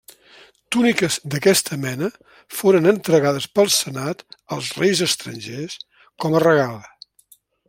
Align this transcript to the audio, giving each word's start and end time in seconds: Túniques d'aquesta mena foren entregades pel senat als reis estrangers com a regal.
Túniques 0.75 1.17
d'aquesta 1.33 1.77
mena 1.83 2.09
foren 2.61 2.91
entregades 2.93 3.47
pel 3.59 3.71
senat 3.77 4.27
als 4.57 4.73
reis 4.81 5.07
estrangers 5.11 5.81
com 6.25 6.35
a 6.41 6.47
regal. 6.51 6.83